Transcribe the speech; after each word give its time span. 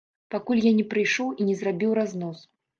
Пакуль 0.35 0.61
я 0.63 0.71
не 0.79 0.85
прыйшоў 0.95 1.31
і 1.39 1.49
не 1.53 1.61
зрабіў 1.63 1.97
разнос. 2.03 2.47